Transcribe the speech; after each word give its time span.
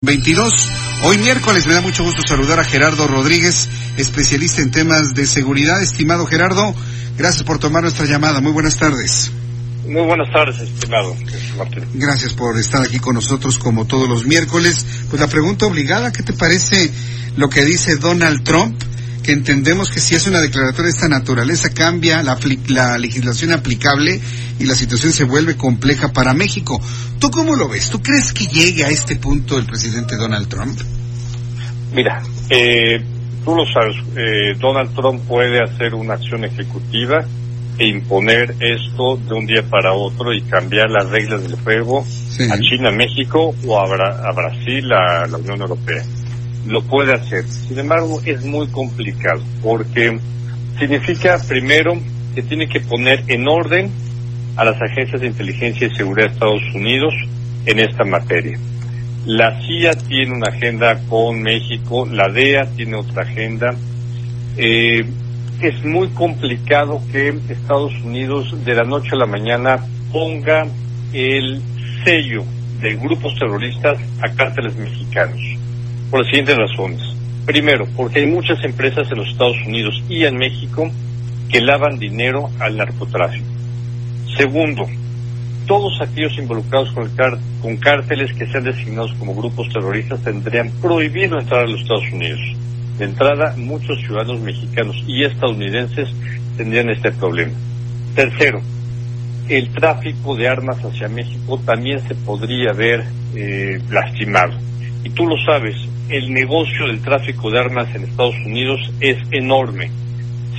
22. 0.00 0.52
Hoy 1.02 1.18
miércoles 1.18 1.66
me 1.66 1.74
da 1.74 1.80
mucho 1.80 2.04
gusto 2.04 2.22
saludar 2.22 2.60
a 2.60 2.64
Gerardo 2.64 3.08
Rodríguez, 3.08 3.68
especialista 3.96 4.62
en 4.62 4.70
temas 4.70 5.12
de 5.12 5.26
seguridad. 5.26 5.82
Estimado 5.82 6.24
Gerardo, 6.24 6.72
gracias 7.16 7.42
por 7.42 7.58
tomar 7.58 7.82
nuestra 7.82 8.06
llamada. 8.06 8.40
Muy 8.40 8.52
buenas 8.52 8.76
tardes. 8.76 9.32
Muy 9.88 10.02
buenas 10.02 10.30
tardes, 10.32 10.60
estimado 10.60 11.16
Martín. 11.56 11.84
Gracias 11.94 12.32
por 12.32 12.56
estar 12.58 12.80
aquí 12.80 13.00
con 13.00 13.16
nosotros 13.16 13.58
como 13.58 13.88
todos 13.88 14.08
los 14.08 14.24
miércoles. 14.24 14.86
Pues 15.10 15.20
la 15.20 15.26
pregunta 15.26 15.66
obligada, 15.66 16.12
¿qué 16.12 16.22
te 16.22 16.32
parece 16.32 16.92
lo 17.36 17.48
que 17.48 17.64
dice 17.64 17.96
Donald 17.96 18.44
Trump? 18.44 18.80
Que 19.22 19.32
entendemos 19.32 19.90
que 19.90 20.00
si 20.00 20.14
es 20.14 20.26
una 20.26 20.40
declaratoria 20.40 20.84
de 20.84 20.90
esta 20.90 21.08
naturaleza 21.08 21.74
cambia 21.74 22.22
la, 22.22 22.38
la 22.68 22.96
legislación 22.98 23.52
aplicable 23.52 24.20
y 24.58 24.64
la 24.64 24.74
situación 24.74 25.12
se 25.12 25.24
vuelve 25.24 25.56
compleja 25.56 26.12
para 26.12 26.32
México. 26.32 26.80
¿Tú 27.18 27.30
cómo 27.30 27.54
lo 27.54 27.68
ves? 27.68 27.90
¿Tú 27.90 28.00
crees 28.00 28.32
que 28.32 28.46
llegue 28.46 28.84
a 28.84 28.88
este 28.88 29.16
punto 29.16 29.58
el 29.58 29.66
presidente 29.66 30.16
Donald 30.16 30.48
Trump? 30.48 30.80
Mira, 31.92 32.22
eh, 32.50 33.02
tú 33.44 33.54
lo 33.54 33.64
sabes, 33.66 33.96
eh, 34.16 34.56
Donald 34.58 34.94
Trump 34.94 35.22
puede 35.26 35.62
hacer 35.62 35.94
una 35.94 36.14
acción 36.14 36.44
ejecutiva 36.44 37.24
e 37.78 37.86
imponer 37.88 38.54
esto 38.60 39.16
de 39.16 39.34
un 39.34 39.46
día 39.46 39.62
para 39.68 39.92
otro 39.92 40.32
y 40.34 40.42
cambiar 40.42 40.90
las 40.90 41.08
reglas 41.10 41.42
del 41.42 41.56
juego 41.60 42.04
Sí. 42.04 42.44
a 42.50 42.58
China, 42.58 42.90
México 42.90 43.54
o 43.66 43.78
a, 43.80 43.86
Bra- 43.86 44.20
a 44.28 44.32
Brasil, 44.32 44.90
a 44.92 45.26
la 45.26 45.38
Unión 45.38 45.60
Europea. 45.60 46.02
Lo 46.66 46.82
puede 46.82 47.14
hacer. 47.14 47.44
Sin 47.46 47.78
embargo, 47.78 48.20
es 48.24 48.44
muy 48.44 48.66
complicado 48.68 49.42
porque 49.62 50.18
significa 50.78 51.38
primero 51.46 51.98
que 52.34 52.42
tiene 52.42 52.68
que 52.68 52.80
poner 52.80 53.24
en 53.28 53.48
orden 53.48 53.90
a 54.56 54.64
las 54.64 54.80
agencias 54.82 55.20
de 55.20 55.28
inteligencia 55.28 55.86
y 55.86 55.94
seguridad 55.94 56.28
de 56.28 56.34
Estados 56.34 56.62
Unidos 56.74 57.14
en 57.66 57.78
esta 57.78 58.04
materia. 58.04 58.58
La 59.24 59.60
CIA 59.60 59.92
tiene 59.92 60.32
una 60.32 60.48
agenda 60.48 60.98
con 61.08 61.42
México, 61.42 62.06
la 62.06 62.28
DEA 62.28 62.66
tiene 62.76 62.96
otra 62.96 63.22
agenda. 63.22 63.74
Eh, 64.56 65.04
es 65.60 65.84
muy 65.84 66.08
complicado 66.08 67.00
que 67.12 67.36
Estados 67.48 67.92
Unidos 68.04 68.64
de 68.64 68.74
la 68.74 68.84
noche 68.84 69.10
a 69.12 69.16
la 69.16 69.26
mañana 69.26 69.84
ponga 70.12 70.66
el 71.12 71.60
sello 72.04 72.44
de 72.80 72.94
grupos 72.96 73.34
terroristas 73.38 73.98
a 74.22 74.32
cárteles 74.34 74.76
mexicanos. 74.76 75.40
Por 76.10 76.20
las 76.20 76.28
siguientes 76.28 76.56
razones. 76.56 77.00
Primero, 77.46 77.86
porque 77.96 78.20
hay 78.20 78.26
muchas 78.26 78.62
empresas 78.64 79.10
en 79.10 79.18
los 79.18 79.28
Estados 79.28 79.56
Unidos 79.66 80.02
y 80.08 80.24
en 80.24 80.36
México 80.36 80.90
que 81.50 81.60
lavan 81.60 81.98
dinero 81.98 82.50
al 82.60 82.76
narcotráfico. 82.76 83.46
Segundo, 84.36 84.86
todos 85.66 86.00
aquellos 86.00 86.36
involucrados 86.38 86.92
con, 86.92 87.04
el 87.04 87.14
car- 87.14 87.38
con 87.62 87.76
cárteles 87.78 88.32
que 88.34 88.46
sean 88.46 88.64
designados 88.64 89.12
como 89.18 89.34
grupos 89.34 89.68
terroristas 89.72 90.22
tendrían 90.22 90.70
prohibido 90.82 91.38
entrar 91.38 91.64
a 91.64 91.66
los 91.66 91.80
Estados 91.80 92.10
Unidos. 92.12 92.40
De 92.98 93.04
entrada, 93.04 93.54
muchos 93.56 93.98
ciudadanos 94.00 94.40
mexicanos 94.40 94.96
y 95.06 95.24
estadounidenses 95.24 96.08
tendrían 96.56 96.90
este 96.90 97.12
problema. 97.12 97.52
Tercero, 98.14 98.60
el 99.48 99.68
tráfico 99.72 100.34
de 100.36 100.48
armas 100.48 100.78
hacia 100.84 101.08
México 101.08 101.58
también 101.64 102.00
se 102.06 102.14
podría 102.14 102.72
ver 102.72 103.04
eh, 103.34 103.80
lastimado. 103.90 104.52
Y 105.04 105.10
tú 105.10 105.26
lo 105.26 105.36
sabes, 105.46 105.76
el 106.08 106.32
negocio 106.32 106.86
del 106.86 107.00
tráfico 107.00 107.50
de 107.50 107.58
armas 107.58 107.94
en 107.94 108.04
Estados 108.04 108.34
Unidos 108.46 108.80
es 109.00 109.16
enorme. 109.30 109.90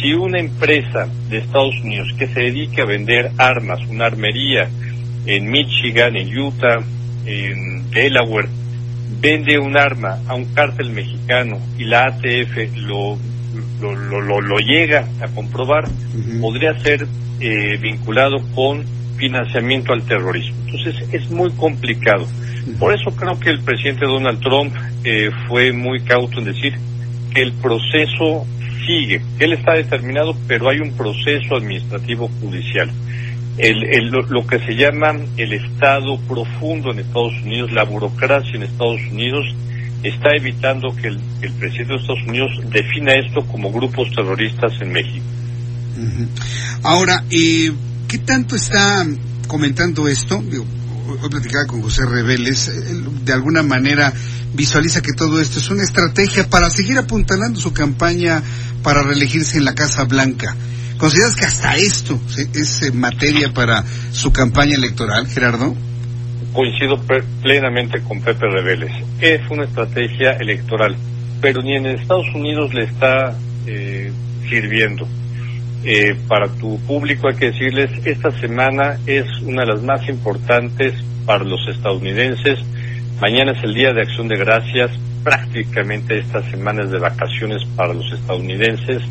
Si 0.00 0.12
una 0.14 0.38
empresa 0.38 1.08
de 1.28 1.38
Estados 1.38 1.74
Unidos 1.82 2.08
que 2.18 2.28
se 2.28 2.40
dedique 2.40 2.82
a 2.82 2.86
vender 2.86 3.30
armas, 3.38 3.80
una 3.88 4.06
armería 4.06 4.68
en 5.26 5.50
Michigan, 5.50 6.16
en 6.16 6.38
Utah, 6.38 6.80
en 7.26 7.90
Delaware, 7.90 8.48
vende 9.20 9.58
un 9.58 9.76
arma 9.76 10.18
a 10.28 10.34
un 10.34 10.44
cártel 10.54 10.90
mexicano 10.90 11.58
y 11.76 11.84
la 11.84 12.04
ATF 12.04 12.76
lo, 12.76 13.18
lo, 13.80 13.94
lo, 13.94 14.20
lo- 14.20 14.40
lo 14.40 14.58
llega 14.58 15.08
a 15.20 15.26
comprobar, 15.28 15.84
podría 16.40 16.78
ser 16.80 17.06
eh, 17.40 17.76
vinculado 17.80 18.36
con 18.54 18.84
financiamiento 19.16 19.92
al 19.92 20.02
terrorismo. 20.04 20.56
Entonces 20.66 21.08
es 21.12 21.28
muy 21.30 21.50
complicado. 21.52 22.26
Por 22.78 22.94
eso 22.94 23.10
creo 23.16 23.38
que 23.40 23.50
el 23.50 23.60
presidente 23.60 24.06
Donald 24.06 24.40
Trump 24.40 24.72
eh, 25.04 25.30
fue 25.48 25.72
muy 25.72 26.00
cauto 26.02 26.38
en 26.38 26.44
decir 26.46 26.74
que 27.34 27.42
el 27.42 27.52
proceso 27.52 28.46
sigue. 28.86 29.20
Él 29.38 29.52
está 29.52 29.72
determinado, 29.74 30.36
pero 30.46 30.68
hay 30.70 30.80
un 30.80 30.92
proceso 30.92 31.56
administrativo 31.56 32.28
judicial. 32.40 32.90
El, 33.58 33.82
el- 33.84 34.08
lo, 34.10 34.46
que 34.46 34.58
se 34.60 34.72
llama 34.76 35.14
el 35.36 35.52
Estado 35.52 36.18
profundo 36.28 36.92
en 36.92 37.00
Estados 37.00 37.34
Unidos, 37.42 37.72
la 37.72 37.84
burocracia 37.84 38.52
en 38.54 38.62
Estados 38.62 39.00
Unidos, 39.10 39.44
está 40.02 40.30
evitando 40.36 40.94
que 40.94 41.08
el, 41.08 41.18
el 41.42 41.52
presidente 41.54 41.94
de 41.94 41.98
Estados 42.00 42.22
Unidos 42.26 42.50
defina 42.70 43.12
esto 43.14 43.44
como 43.46 43.72
grupos 43.72 44.08
terroristas 44.14 44.72
en 44.80 44.92
México. 44.92 45.24
Ahora, 46.84 47.24
eh, 47.30 47.72
¿qué 48.06 48.18
tanto 48.18 48.54
está 48.54 49.04
comentando 49.48 50.06
esto? 50.06 50.40
Digo, 50.48 50.64
hoy 51.20 51.28
platicaba 51.30 51.66
con 51.66 51.82
José 51.82 52.06
Reveles, 52.06 52.68
eh, 52.68 52.94
de 53.24 53.32
alguna 53.32 53.62
manera 53.64 54.12
visualiza 54.54 55.02
que 55.02 55.12
todo 55.12 55.40
esto 55.40 55.58
es 55.58 55.70
una 55.70 55.82
estrategia 55.82 56.48
para 56.48 56.70
seguir 56.70 56.98
apuntalando 56.98 57.60
su 57.60 57.72
campaña 57.72 58.42
para 58.82 59.02
reelegirse 59.02 59.58
en 59.58 59.64
la 59.64 59.74
Casa 59.74 60.04
Blanca. 60.04 60.56
¿Consideras 60.98 61.36
que 61.36 61.44
hasta 61.44 61.76
esto 61.76 62.18
es 62.54 62.82
eh, 62.82 62.92
materia 62.92 63.52
para 63.52 63.84
su 64.10 64.32
campaña 64.32 64.74
electoral, 64.74 65.28
Gerardo? 65.28 65.76
Coincido 66.52 67.00
plenamente 67.42 68.00
con 68.02 68.20
Pepe 68.20 68.48
Reveles. 68.48 68.90
Es 69.20 69.40
una 69.48 69.64
estrategia 69.64 70.32
electoral, 70.32 70.96
pero 71.40 71.62
ni 71.62 71.76
en 71.76 71.86
Estados 71.86 72.26
Unidos 72.34 72.74
le 72.74 72.84
está 72.84 73.36
eh, 73.66 74.10
sirviendo. 74.48 75.06
Eh, 75.84 76.16
para 76.26 76.48
tu 76.48 76.80
público 76.80 77.28
hay 77.28 77.36
que 77.36 77.52
decirles, 77.52 77.90
esta 78.04 78.32
semana 78.40 78.98
es 79.06 79.26
una 79.42 79.62
de 79.62 79.74
las 79.74 79.82
más 79.82 80.08
importantes 80.08 80.94
para 81.24 81.44
los 81.44 81.60
estadounidenses. 81.68 82.58
Mañana 83.20 83.50
es 83.50 83.64
el 83.64 83.74
Día 83.74 83.92
de 83.92 84.02
Acción 84.02 84.28
de 84.28 84.36
Gracias. 84.36 84.92
Prácticamente 85.24 86.18
esta 86.18 86.40
semana 86.50 86.84
es 86.84 86.90
de 86.92 87.00
vacaciones 87.00 87.64
para 87.74 87.92
los 87.92 88.12
estadounidenses. 88.12 89.02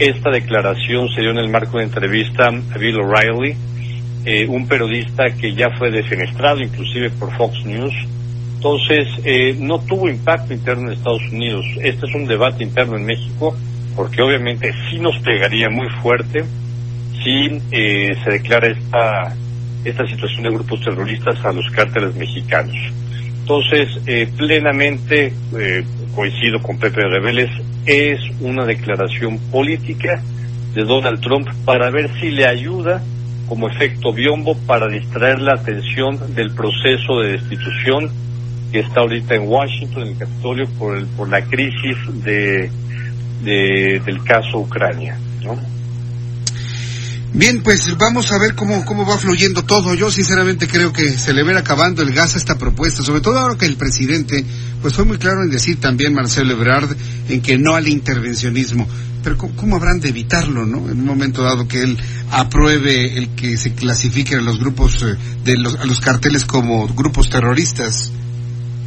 Esta 0.00 0.30
declaración 0.30 1.08
se 1.10 1.20
dio 1.20 1.30
en 1.30 1.38
el 1.38 1.48
marco 1.48 1.78
de 1.78 1.84
entrevista 1.84 2.48
a 2.48 2.78
Bill 2.78 2.98
O'Reilly, 2.98 3.56
eh, 4.24 4.46
un 4.48 4.66
periodista 4.66 5.30
que 5.30 5.54
ya 5.54 5.70
fue 5.78 5.92
defenestrado 5.92 6.60
inclusive 6.62 7.10
por 7.10 7.32
Fox 7.36 7.64
News. 7.64 7.94
Entonces, 8.56 9.06
eh, 9.24 9.54
no 9.56 9.78
tuvo 9.78 10.08
impacto 10.08 10.52
interno 10.52 10.88
en 10.88 10.98
Estados 10.98 11.22
Unidos. 11.30 11.64
Este 11.80 12.06
es 12.06 12.14
un 12.16 12.26
debate 12.26 12.64
interno 12.64 12.96
en 12.96 13.04
México, 13.04 13.56
porque 13.94 14.20
obviamente 14.20 14.72
sí 14.90 14.98
nos 14.98 15.16
pegaría 15.20 15.70
muy 15.70 15.88
fuerte 16.02 16.44
si 17.22 17.60
eh, 17.70 18.16
se 18.24 18.30
declara 18.30 18.66
esta, 18.66 19.36
esta 19.84 20.06
situación 20.08 20.42
de 20.42 20.50
grupos 20.50 20.80
terroristas 20.80 21.38
a 21.44 21.52
los 21.52 21.70
cárteles 21.70 22.16
mexicanos. 22.16 22.74
Entonces, 23.42 23.88
eh, 24.06 24.28
plenamente 24.36 25.32
eh, 25.58 25.84
coincido 26.14 26.62
con 26.62 26.78
Pepe 26.78 27.02
Reveles, 27.02 27.50
es 27.84 28.20
una 28.40 28.64
declaración 28.64 29.38
política 29.50 30.22
de 30.74 30.84
Donald 30.84 31.20
Trump 31.20 31.48
para 31.64 31.90
ver 31.90 32.08
si 32.20 32.30
le 32.30 32.46
ayuda 32.46 33.02
como 33.48 33.68
efecto 33.68 34.12
biombo 34.12 34.56
para 34.66 34.86
distraer 34.86 35.40
la 35.40 35.54
atención 35.54 36.34
del 36.34 36.54
proceso 36.54 37.20
de 37.20 37.32
destitución 37.32 38.10
que 38.70 38.78
está 38.78 39.00
ahorita 39.00 39.34
en 39.34 39.48
Washington, 39.48 40.02
en 40.02 40.08
el 40.10 40.18
Capitolio, 40.18 40.68
por, 40.78 40.96
el, 40.96 41.06
por 41.06 41.28
la 41.28 41.42
crisis 41.42 41.96
de, 42.22 42.70
de, 43.42 44.00
del 44.04 44.22
caso 44.22 44.60
Ucrania. 44.60 45.18
¿no? 45.42 45.58
Bien, 47.34 47.62
pues 47.62 47.96
vamos 47.96 48.30
a 48.30 48.38
ver 48.38 48.54
cómo, 48.54 48.84
cómo 48.84 49.06
va 49.06 49.16
fluyendo 49.16 49.64
todo. 49.64 49.94
Yo 49.94 50.10
sinceramente 50.10 50.68
creo 50.68 50.92
que 50.92 51.08
se 51.08 51.32
le 51.32 51.42
verá 51.42 51.60
acabando 51.60 52.02
el 52.02 52.12
gas 52.12 52.34
a 52.34 52.38
esta 52.38 52.58
propuesta, 52.58 53.02
sobre 53.02 53.22
todo 53.22 53.38
ahora 53.38 53.56
que 53.56 53.64
el 53.64 53.76
presidente 53.76 54.44
pues 54.82 54.94
fue 54.94 55.06
muy 55.06 55.16
claro 55.16 55.42
en 55.42 55.50
decir 55.50 55.80
también 55.80 56.12
Marcelo 56.12 56.52
Ebrard 56.52 56.94
en 57.30 57.40
que 57.40 57.56
no 57.56 57.74
al 57.74 57.88
intervencionismo. 57.88 58.86
Pero 59.24 59.38
¿cómo, 59.38 59.76
habrán 59.76 60.00
de 60.00 60.10
evitarlo, 60.10 60.66
no? 60.66 60.90
En 60.90 60.98
un 60.98 61.06
momento 61.06 61.42
dado 61.42 61.66
que 61.66 61.82
él 61.82 61.96
apruebe 62.32 63.16
el 63.16 63.30
que 63.30 63.56
se 63.56 63.72
clasifiquen 63.72 64.40
a 64.40 64.42
los 64.42 64.58
grupos 64.58 65.02
eh, 65.02 65.16
de 65.44 65.56
los, 65.56 65.76
a 65.76 65.86
los 65.86 66.00
carteles 66.00 66.44
como 66.44 66.86
grupos 66.88 67.30
terroristas. 67.30 68.12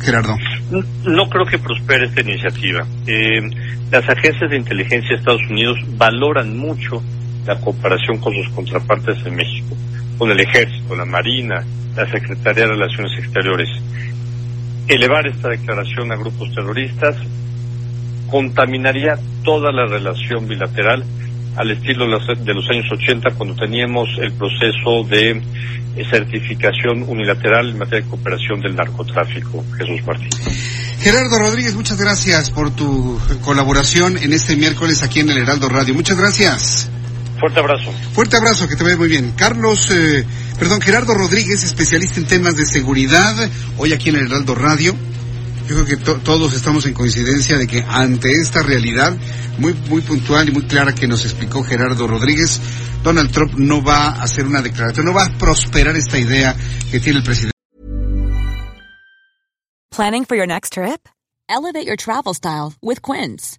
Gerardo. 0.00 0.36
No, 0.70 1.30
creo 1.30 1.46
que 1.46 1.58
prospere 1.58 2.08
esta 2.08 2.20
iniciativa. 2.20 2.86
Eh, 3.06 3.40
las 3.90 4.06
agencias 4.06 4.50
de 4.50 4.56
inteligencia 4.58 5.10
de 5.10 5.16
Estados 5.16 5.42
Unidos 5.48 5.78
valoran 5.96 6.58
mucho 6.58 7.02
la 7.46 7.60
cooperación 7.60 8.18
con 8.18 8.34
sus 8.34 8.48
contrapartes 8.50 9.24
en 9.26 9.36
México, 9.36 9.76
con 10.18 10.30
el 10.30 10.40
Ejército, 10.40 10.94
la 10.96 11.04
Marina, 11.04 11.64
la 11.96 12.10
Secretaría 12.10 12.64
de 12.64 12.70
Relaciones 12.70 13.12
Exteriores. 13.18 13.68
Elevar 14.86 15.26
esta 15.26 15.48
declaración 15.48 16.12
a 16.12 16.16
grupos 16.16 16.52
terroristas 16.54 17.16
contaminaría 18.30 19.18
toda 19.42 19.72
la 19.72 19.86
relación 19.86 20.46
bilateral 20.46 21.04
al 21.56 21.70
estilo 21.70 22.04
de 22.04 22.54
los 22.54 22.70
años 22.70 22.86
80 22.90 23.30
cuando 23.36 23.54
teníamos 23.54 24.08
el 24.18 24.32
proceso 24.32 25.04
de 25.08 25.40
certificación 26.10 27.04
unilateral 27.06 27.70
en 27.70 27.78
materia 27.78 28.04
de 28.04 28.10
cooperación 28.10 28.60
del 28.60 28.74
narcotráfico. 28.74 29.64
Jesús 29.78 30.04
Martín. 30.04 30.30
Gerardo 31.00 31.38
Rodríguez, 31.38 31.74
muchas 31.74 31.98
gracias 31.98 32.50
por 32.50 32.74
tu 32.74 33.20
colaboración 33.42 34.16
en 34.18 34.32
este 34.32 34.56
miércoles 34.56 35.02
aquí 35.02 35.20
en 35.20 35.30
el 35.30 35.38
Heraldo 35.38 35.68
Radio. 35.68 35.94
Muchas 35.94 36.16
gracias. 36.16 36.90
Fuerte 37.44 37.60
abrazo. 37.60 37.92
Fuerte 38.14 38.36
abrazo, 38.38 38.66
que 38.68 38.74
te 38.74 38.84
vaya 38.84 38.96
muy 38.96 39.08
bien. 39.08 39.32
Carlos, 39.36 39.90
eh, 39.90 40.24
perdón, 40.58 40.80
Gerardo 40.80 41.12
Rodríguez, 41.12 41.62
especialista 41.62 42.18
en 42.18 42.26
temas 42.26 42.56
de 42.56 42.64
seguridad, 42.64 43.36
hoy 43.76 43.92
aquí 43.92 44.08
en 44.08 44.16
el 44.16 44.28
Heraldo 44.28 44.54
Radio. 44.54 44.96
Yo 45.68 45.84
creo 45.84 45.84
que 45.84 45.98
todos 45.98 46.54
estamos 46.54 46.86
en 46.86 46.94
coincidencia 46.94 47.58
de 47.58 47.66
que 47.66 47.84
ante 47.86 48.32
esta 48.32 48.62
realidad 48.62 49.14
muy, 49.58 49.74
muy 49.90 50.00
puntual 50.00 50.48
y 50.48 50.52
muy 50.52 50.62
clara 50.66 50.94
que 50.94 51.06
nos 51.06 51.26
explicó 51.26 51.62
Gerardo 51.62 52.06
Rodríguez, 52.06 52.62
Donald 53.02 53.30
Trump 53.30 53.52
no 53.58 53.84
va 53.84 54.06
a 54.06 54.22
hacer 54.22 54.46
una 54.46 54.62
declaración, 54.62 55.04
no 55.04 55.12
va 55.12 55.26
a 55.26 55.38
prosperar 55.38 55.94
esta 55.96 56.18
idea 56.18 56.56
que 56.90 56.98
tiene 56.98 57.18
el 57.18 57.24
presidente. 57.26 57.52
Planning 59.94 60.24
for 60.24 60.34
your 60.34 60.46
next 60.46 60.72
trip? 60.72 61.10
Elevate 61.46 61.84
your 61.84 61.96
travel 61.96 62.32
style 62.32 62.72
with 62.80 63.02
Quince. 63.02 63.58